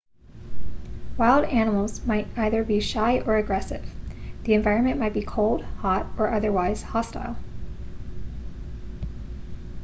wild 1.15 1.45
animals 1.45 2.03
might 2.07 2.27
either 2.35 2.63
be 2.63 2.79
shy 2.79 3.19
or 3.19 3.35
aggressive 3.37 3.87
the 4.45 4.55
environment 4.55 4.97
might 4.99 5.13
be 5.13 5.21
cold 5.21 5.61
hot 5.61 6.07
or 6.17 6.31
otherwise 6.33 6.81
hostile 6.81 7.37